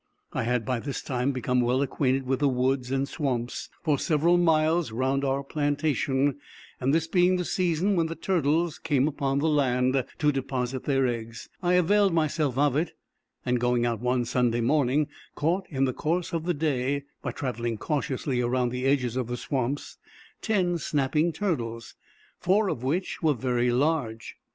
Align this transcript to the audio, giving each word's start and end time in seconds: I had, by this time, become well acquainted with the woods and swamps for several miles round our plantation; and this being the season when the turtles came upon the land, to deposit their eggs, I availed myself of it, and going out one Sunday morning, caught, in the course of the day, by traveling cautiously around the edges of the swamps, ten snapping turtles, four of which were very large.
I 0.33 0.45
had, 0.45 0.65
by 0.65 0.79
this 0.79 1.03
time, 1.03 1.31
become 1.31 1.61
well 1.61 1.83
acquainted 1.83 2.25
with 2.25 2.39
the 2.39 2.49
woods 2.49 2.89
and 2.89 3.07
swamps 3.07 3.69
for 3.83 3.99
several 3.99 4.35
miles 4.35 4.91
round 4.91 5.23
our 5.23 5.43
plantation; 5.43 6.39
and 6.79 6.91
this 6.91 7.05
being 7.05 7.35
the 7.35 7.45
season 7.45 7.95
when 7.95 8.07
the 8.07 8.15
turtles 8.15 8.79
came 8.79 9.07
upon 9.07 9.37
the 9.37 9.47
land, 9.47 10.03
to 10.17 10.31
deposit 10.31 10.85
their 10.85 11.05
eggs, 11.05 11.49
I 11.61 11.73
availed 11.73 12.15
myself 12.15 12.57
of 12.57 12.75
it, 12.75 12.93
and 13.45 13.59
going 13.61 13.85
out 13.85 13.99
one 14.01 14.25
Sunday 14.25 14.59
morning, 14.61 15.07
caught, 15.35 15.67
in 15.69 15.85
the 15.85 15.93
course 15.93 16.33
of 16.33 16.45
the 16.45 16.55
day, 16.55 17.03
by 17.21 17.31
traveling 17.31 17.77
cautiously 17.77 18.41
around 18.41 18.69
the 18.69 18.85
edges 18.87 19.15
of 19.15 19.27
the 19.27 19.37
swamps, 19.37 19.99
ten 20.41 20.79
snapping 20.79 21.31
turtles, 21.31 21.93
four 22.39 22.69
of 22.69 22.81
which 22.81 23.21
were 23.21 23.35
very 23.35 23.69
large. 23.71 24.35